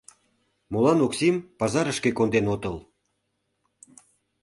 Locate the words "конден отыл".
2.17-2.75